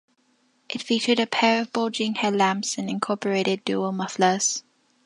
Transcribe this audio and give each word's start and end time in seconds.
It 0.67 0.81
featured 0.81 1.19
a 1.19 1.27
pair 1.27 1.61
of 1.61 1.71
bulging 1.71 2.15
headlamps 2.15 2.79
and 2.79 2.89
incorporated 2.89 3.63
dual 3.65 3.91
mufflers. 3.91 4.63